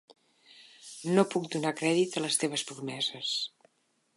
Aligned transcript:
No 1.17 1.25
puc 1.35 1.45
donar 1.55 1.73
crèdit 1.81 2.17
a 2.21 2.25
les 2.27 2.41
teves 2.45 2.65
promeses. 2.71 3.37